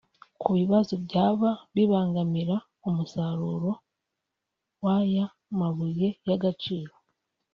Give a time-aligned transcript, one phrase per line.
[0.41, 2.55] Ku bibazo byaba bibangamira
[2.89, 3.71] umusaruro
[4.83, 5.25] w’ aya
[5.59, 6.93] mabuye y’ agaciro